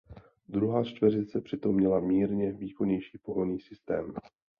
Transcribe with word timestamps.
Druhá 0.49 0.83
čtveřice 0.83 1.41
přitom 1.41 1.75
měla 1.75 1.99
mírně 1.99 2.51
výkonnější 2.51 3.17
pohonný 3.17 3.59
systém. 3.59 4.13